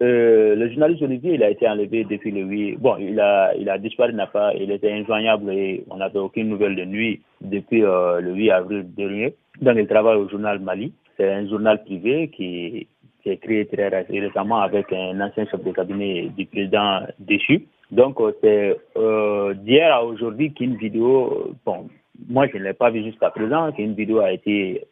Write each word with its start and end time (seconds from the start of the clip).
euh, 0.00 0.54
le 0.54 0.68
journaliste 0.70 1.02
Olivier, 1.02 1.34
il 1.34 1.42
a 1.42 1.50
été 1.50 1.68
enlevé 1.68 2.04
depuis 2.04 2.30
le 2.30 2.42
8. 2.42 2.76
Bon, 2.76 2.96
il 2.98 3.18
a, 3.18 3.52
il 3.56 3.68
a 3.68 3.78
disparu, 3.78 4.12
n'a 4.14 4.28
pas, 4.28 4.54
il 4.54 4.70
était 4.70 4.92
injoignable 4.92 5.50
et 5.50 5.84
on 5.90 5.96
n'avait 5.96 6.20
aucune 6.20 6.48
nouvelle 6.48 6.76
de 6.76 6.82
lui 6.82 7.20
depuis 7.40 7.82
euh, 7.82 8.20
le 8.20 8.32
8 8.32 8.50
avril 8.52 8.94
dernier. 8.94 9.34
Donc, 9.60 9.76
il 9.76 9.88
travaille 9.88 10.16
au 10.16 10.28
journal 10.28 10.60
Mali. 10.60 10.92
C'est 11.16 11.28
un 11.28 11.48
journal 11.48 11.82
privé 11.82 12.28
qui, 12.28 12.86
qui 13.22 13.30
est 13.30 13.38
créé 13.38 13.66
très 13.66 13.88
récemment 13.88 14.60
avec 14.60 14.92
un 14.92 15.20
ancien 15.20 15.46
chef 15.46 15.64
de 15.64 15.72
cabinet 15.72 16.28
du 16.36 16.46
président 16.46 17.00
déchu. 17.18 17.66
Donc, 17.90 18.20
euh, 18.20 18.32
c'est 18.40 18.76
euh, 18.96 19.54
d'hier 19.54 19.92
à 19.92 20.04
aujourd'hui 20.04 20.52
qu'une 20.52 20.76
vidéo, 20.76 21.54
bon, 21.66 21.88
moi 22.28 22.46
je 22.52 22.56
ne 22.58 22.62
l'ai 22.62 22.72
pas 22.72 22.90
vu 22.90 23.02
jusqu'à 23.02 23.30
présent, 23.30 23.72
qu'une 23.72 23.94
vidéo 23.94 24.20
a 24.20 24.30
été, 24.30 24.84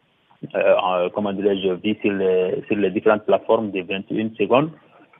comment 1.13 1.31
dirais-je, 1.31 1.69
vue 1.81 1.95
sur 2.01 2.11
les, 2.11 2.61
sur 2.67 2.75
les 2.75 2.89
différentes 2.91 3.25
plateformes 3.25 3.71
de 3.71 3.81
21 3.83 4.31
secondes 4.37 4.69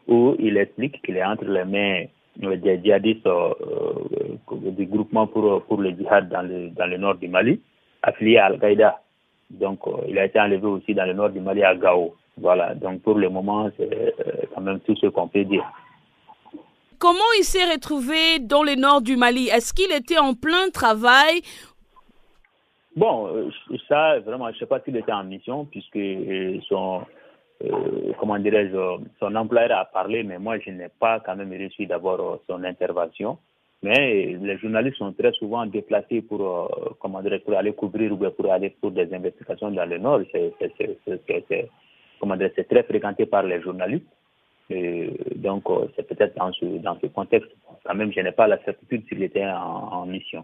où 0.07 0.35
il 0.39 0.57
explique 0.57 1.01
qu'il 1.03 1.17
est 1.17 1.23
entre 1.25 1.45
les 1.45 1.65
mains 1.65 2.05
des 2.37 2.79
djihadistes 2.83 3.25
euh, 3.25 3.53
du 4.51 4.85
groupement 4.85 5.27
pour, 5.27 5.63
pour 5.63 5.81
le 5.81 5.91
djihad 5.91 6.29
dans 6.29 6.43
le, 6.43 6.69
dans 6.69 6.85
le 6.85 6.97
nord 6.97 7.15
du 7.15 7.27
Mali, 7.27 7.59
affilié 8.03 8.37
à 8.37 8.45
Al-Qaïda. 8.45 9.01
Donc, 9.49 9.79
euh, 9.87 9.91
il 10.07 10.17
a 10.19 10.25
été 10.25 10.39
enlevé 10.39 10.67
aussi 10.67 10.93
dans 10.93 11.05
le 11.05 11.13
nord 11.13 11.29
du 11.29 11.39
Mali 11.39 11.63
à 11.63 11.75
Gao. 11.75 12.15
Voilà, 12.37 12.75
donc 12.75 13.01
pour 13.01 13.15
le 13.15 13.29
moment, 13.29 13.69
c'est 13.77 13.91
euh, 13.91 14.31
quand 14.53 14.61
même 14.61 14.79
tout 14.81 14.95
ce 14.95 15.07
qu'on 15.07 15.27
peut 15.27 15.45
dire. 15.45 15.65
Comment 16.99 17.31
il 17.39 17.43
s'est 17.43 17.65
retrouvé 17.65 18.39
dans 18.39 18.63
le 18.63 18.75
nord 18.75 19.01
du 19.01 19.17
Mali? 19.17 19.49
Est-ce 19.49 19.73
qu'il 19.73 19.91
était 19.91 20.19
en 20.19 20.33
plein 20.33 20.69
travail? 20.71 21.41
Bon, 22.95 23.51
ça, 23.87 24.19
vraiment, 24.19 24.47
je 24.49 24.53
ne 24.53 24.59
sais 24.59 24.65
pas 24.65 24.79
s'il 24.79 24.97
était 24.97 25.11
en 25.11 25.23
mission, 25.23 25.65
puisque 25.65 25.99
son, 26.67 27.01
euh, 27.63 28.13
comment 28.19 28.37
dirais-je, 28.37 28.77
son 29.19 29.35
employeur 29.35 29.79
a 29.79 29.85
parlé, 29.85 30.23
mais 30.23 30.37
moi, 30.37 30.59
je 30.59 30.69
n'ai 30.69 30.89
pas 30.99 31.19
quand 31.19 31.35
même 31.35 31.51
reçu 31.51 31.85
d'abord 31.85 32.19
euh, 32.19 32.37
son 32.47 32.63
intervention. 32.63 33.37
Mais 33.83 34.37
les 34.41 34.57
journalistes 34.57 34.97
sont 34.97 35.13
très 35.13 35.31
souvent 35.33 35.65
déplacés 35.65 36.21
pour, 36.21 36.41
euh, 36.41 36.89
comment 36.99 37.21
dirais 37.21 37.39
pour 37.39 37.55
aller 37.55 37.73
couvrir 37.73 38.11
ou 38.11 38.17
pour 38.17 38.51
aller 38.51 38.71
pour 38.81 38.91
des 38.91 39.13
investigations 39.13 39.71
dans 39.71 39.85
le 39.85 39.97
Nord. 39.97 40.21
C'est, 40.31 40.53
dire, 42.37 42.51
très 42.69 42.83
fréquenté 42.83 43.25
par 43.25 43.43
les 43.43 43.61
journalistes. 43.61 44.05
Et 44.69 45.11
donc, 45.35 45.63
c'est 45.95 46.07
peut-être 46.07 46.35
dans 46.35 46.51
ce, 46.51 46.65
dans 46.65 46.99
ce 46.99 47.07
contexte. 47.07 47.49
Quand 47.85 47.95
même, 47.95 48.11
je 48.11 48.19
n'ai 48.19 48.31
pas 48.31 48.47
la 48.47 48.61
certitude 48.63 49.03
s'il 49.07 49.23
était 49.23 49.45
en 49.45 50.05
mission 50.05 50.43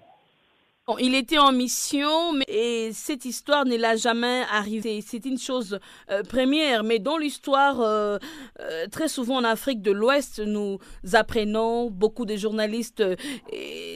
il 1.00 1.16
était 1.16 1.38
en 1.38 1.54
mission, 1.54 2.34
mais 2.34 2.92
cette 2.92 3.24
histoire 3.24 3.66
ne 3.66 3.78
l'a 3.78 3.96
jamais 3.96 4.44
arrivé. 4.52 5.02
C'est 5.02 5.26
une 5.26 5.40
chose 5.40 5.80
euh, 6.12 6.24
première, 6.24 6.84
mais 6.84 7.00
dans 7.00 7.18
l'histoire, 7.18 7.80
euh, 7.80 8.18
euh, 8.60 8.88
très 8.88 9.08
souvent 9.08 9.38
en 9.38 9.46
Afrique 9.46 9.82
de 9.82 9.92
l'Ouest, 9.92 10.40
nous 10.40 10.80
apprenons 11.14 11.90
beaucoup 11.90 12.26
de 12.26 12.36
journalistes 12.36 13.04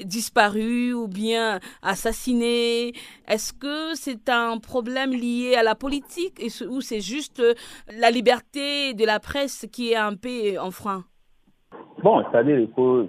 disparus 0.06 0.94
ou 0.94 1.08
bien 1.10 1.60
assassinés. 1.82 2.94
Est-ce 3.28 3.52
que 3.52 3.94
c'est 3.96 4.30
un 4.30 4.58
problème 4.58 5.12
lié 5.12 5.56
à 5.56 5.64
la 5.64 5.76
politique 5.76 6.42
ou 6.70 6.80
c'est 6.80 7.02
juste 7.02 7.44
la 7.92 8.12
liberté 8.12 8.94
de 8.94 9.04
la 9.04 9.20
presse 9.20 9.66
qui 9.74 9.92
est 9.92 9.98
un 9.98 10.16
peu 10.16 10.58
en 10.58 10.72
frein? 10.72 11.04
Bon, 12.04 12.24
c'est-à-dire 12.32 12.60
il 12.60 12.70
faut 12.76 13.08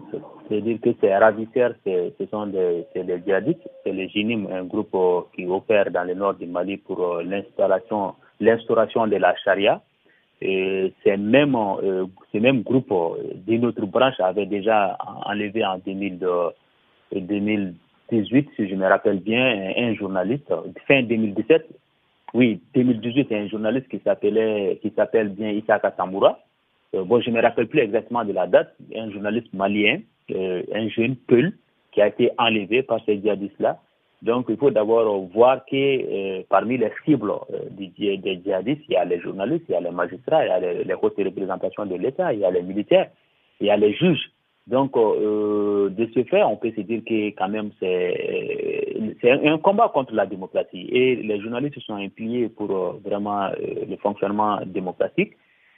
c'est-à-dire 0.49 0.81
que 0.81 0.91
ces 1.01 1.15
ravisseurs, 1.15 1.75
ce 1.85 2.27
sont 2.31 2.47
des, 2.47 2.87
des 2.95 3.23
djihadistes, 3.23 3.69
c'est 3.85 3.93
le 3.93 4.09
GINIM, 4.09 4.47
un 4.51 4.65
groupe 4.65 4.95
euh, 4.95 5.21
qui 5.35 5.45
opère 5.47 5.91
dans 5.91 6.05
le 6.05 6.15
nord 6.15 6.35
du 6.35 6.47
Mali 6.47 6.79
pour 6.79 7.01
euh, 7.03 7.23
l'installation, 7.23 8.15
l'instauration 8.41 9.07
de 9.07 9.17
la 9.17 9.35
charia. 9.45 9.83
Et 10.41 10.95
ces 11.05 11.19
mêmes, 11.19 11.55
euh, 11.57 12.07
ces 12.33 12.41
mêmes 12.41 12.63
groupes 12.63 12.95
d'une 13.47 13.67
autre 13.67 13.85
branche 13.85 14.19
avaient 14.21 14.47
déjà 14.47 14.97
enlevé 15.27 15.67
en 15.67 15.79
2000, 15.79 16.19
2018, 17.13 18.49
si 18.57 18.69
je 18.69 18.75
me 18.75 18.87
rappelle 18.87 19.19
bien, 19.19 19.73
un 19.77 19.95
journaliste, 19.95 20.51
fin 20.87 21.03
2017. 21.03 21.67
Oui, 22.33 22.61
2018, 22.75 23.33
un 23.33 23.49
journaliste 23.49 23.89
qui 23.89 24.01
s'appelait, 24.05 24.79
qui 24.81 24.93
s'appelle 24.97 25.31
bien 25.31 25.51
Issa 25.51 25.79
Tamura. 25.79 26.39
Bon, 26.93 27.21
je 27.21 27.31
ne 27.31 27.37
me 27.37 27.43
rappelle 27.43 27.69
plus 27.69 27.81
exactement 27.81 28.25
de 28.25 28.33
la 28.33 28.47
date, 28.47 28.75
un 28.95 29.11
journaliste 29.11 29.53
malien 29.53 30.01
euh, 30.31 30.63
un 30.75 30.89
jeune 30.89 31.17
Peul 31.17 31.53
qui 31.93 32.03
a 32.03 32.09
été 32.09 32.31
enlevé 32.37 32.83
par 32.83 33.03
ces 33.07 33.19
djihadistes-là. 33.19 33.79
Donc, 34.21 34.47
il 34.51 34.59
faut 34.59 34.71
d'abord 34.71 35.27
voir 35.33 35.65
que 35.65 35.75
euh, 35.75 36.43
parmi 36.51 36.77
les 36.77 36.91
cibles 37.05 37.31
euh, 37.31 37.71
des, 37.71 37.91
djihadistes, 37.97 38.83
il 38.89 38.93
y 38.93 38.97
a 38.97 39.07
les 39.07 39.21
journalistes, 39.21 39.65
il 39.69 39.73
y 39.73 39.75
a 39.77 39.81
les 39.81 39.91
magistrats, 39.91 40.45
il 40.45 40.49
y 40.49 40.51
a 40.51 40.61
les, 40.61 40.85
les 40.85 40.95
hautes 40.95 41.17
représentations 41.17 41.87
de 41.87 41.95
l'État, 41.95 42.35
il 42.35 42.41
y 42.41 42.45
a 42.45 42.51
les 42.51 42.63
militaires, 42.63 43.09
il 43.61 43.69
y 43.69 43.71
a 43.71 43.77
les 43.79 43.95
juges. 43.95 44.31
Donc, 44.67 44.93
de 44.97 46.11
ce 46.15 46.25
fait, 46.25 46.43
on 46.43 46.57
peut 46.57 46.73
se 46.77 46.83
dire 46.83 47.01
que 47.09 47.29
quand 47.31 47.49
même 47.49 47.71
c'est 47.81 49.17
un, 49.25 49.55
un, 49.55 49.57
combat 49.57 49.89
contre 49.89 50.13
la 50.13 50.27
démocratie 50.27 50.91
et 50.93 51.17
les 51.17 51.41
journalistes 51.41 51.81
sont 51.81 51.95
impliqués 51.95 52.51
pour 52.51 52.99
vraiment 53.03 53.49
le 53.59 53.97
fonctionnement 53.97 54.61
démocratique. 54.67 55.33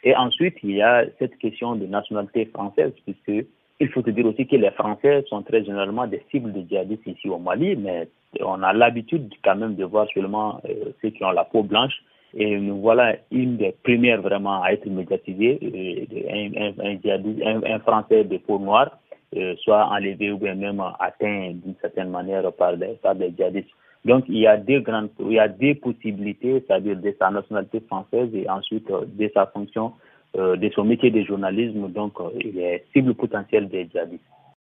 Et 0.04 0.16
ensuite, 0.16 0.56
il 0.62 0.72
y 0.72 0.82
a 0.82 1.04
cette 1.18 1.36
question 1.38 1.76
de 1.76 1.86
nationalité 1.86 2.46
française 2.46 2.92
puisque 3.04 3.46
il 3.80 3.88
faut 3.88 4.02
te 4.02 4.10
dire 4.10 4.26
aussi 4.26 4.46
que 4.46 4.56
les 4.56 4.70
Français 4.72 5.24
sont 5.28 5.42
très 5.42 5.64
généralement 5.64 6.06
des 6.06 6.22
cibles 6.30 6.52
de 6.52 6.62
djihadistes 6.68 7.06
ici 7.06 7.28
au 7.28 7.38
Mali, 7.38 7.76
mais 7.76 8.08
on 8.40 8.62
a 8.62 8.72
l'habitude 8.72 9.32
quand 9.42 9.56
même 9.56 9.74
de 9.74 9.84
voir 9.84 10.06
seulement 10.12 10.60
euh, 10.68 10.92
ceux 11.00 11.10
qui 11.10 11.24
ont 11.24 11.30
la 11.30 11.44
peau 11.44 11.62
blanche. 11.62 11.94
Et 12.34 12.58
nous 12.58 12.78
voilà 12.80 13.16
une 13.30 13.56
des 13.56 13.74
premières 13.82 14.20
vraiment 14.20 14.62
à 14.62 14.72
être 14.72 14.86
médiatisée, 14.86 15.58
euh, 15.62 16.74
un, 16.78 17.74
un, 17.74 17.78
Français 17.80 18.24
de 18.24 18.36
peau 18.36 18.58
noire 18.58 18.98
euh, 19.36 19.56
soit 19.62 19.86
enlevé 19.86 20.30
ou 20.30 20.38
bien 20.38 20.54
même 20.54 20.82
atteint 21.00 21.52
d'une 21.54 21.74
certaine 21.80 22.10
manière 22.10 22.52
par 22.52 22.76
des 22.76 23.32
djihadistes. 23.36 23.70
Donc 24.04 24.24
il 24.28 24.38
y 24.38 24.46
a 24.46 24.56
deux 24.56 24.80
grandes, 24.80 25.10
il 25.20 25.32
y 25.32 25.38
a 25.38 25.48
deux 25.48 25.74
possibilités, 25.74 26.64
c'est-à-dire 26.66 26.96
de 26.96 27.14
sa 27.18 27.30
nationalité 27.30 27.80
française 27.80 28.30
et 28.34 28.48
ensuite 28.48 28.88
de 28.90 29.30
sa 29.34 29.46
fonction 29.46 29.92
euh, 30.36 30.56
de 30.56 30.70
son 30.70 30.84
métier 30.84 31.10
de 31.10 31.22
journalisme, 31.22 31.88
donc 31.88 32.20
euh, 32.20 32.30
il 32.40 32.58
est 32.60 32.84
cible 32.92 33.14
potentielle 33.14 33.68
des 33.68 33.88
djihadistes. 33.90 34.22